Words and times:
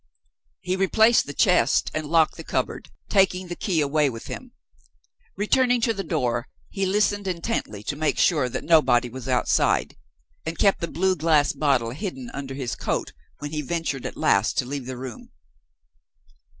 He 0.61 0.75
replaced 0.75 1.27
the 1.27 1.33
chest, 1.35 1.91
and 1.93 2.07
locked 2.07 2.35
the 2.35 2.43
cupboard; 2.43 2.89
taking 3.07 3.47
the 3.49 3.55
key 3.55 3.81
away 3.81 4.09
with 4.09 4.25
him. 4.25 4.51
Returning 5.37 5.79
to 5.81 5.93
the 5.93 6.03
door, 6.03 6.47
he 6.71 6.87
listened 6.87 7.27
intently 7.27 7.83
to 7.83 7.95
make 7.95 8.17
sure 8.17 8.49
that 8.49 8.63
nobody 8.63 9.09
was 9.09 9.27
outside, 9.29 9.95
and 10.43 10.57
kept 10.57 10.81
the 10.81 10.87
blue 10.87 11.15
glass 11.15 11.53
bottle 11.53 11.91
hidden 11.91 12.31
under 12.33 12.55
his 12.55 12.75
coat 12.75 13.13
when 13.37 13.51
he 13.51 13.61
ventured 13.61 14.07
at 14.07 14.17
last 14.17 14.57
to 14.57 14.65
leave 14.65 14.87
the 14.87 14.97
room. 14.97 15.29